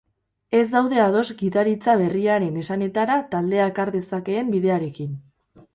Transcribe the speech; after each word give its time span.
Ez 0.59 0.63
daude 0.71 1.01
ados 1.03 1.25
gidaritza 1.41 1.95
berriaren 2.01 2.59
esanetara 2.65 3.19
taldeak 3.37 3.83
har 3.85 3.95
dezakeen 3.99 4.53
bidearekin. 4.57 5.17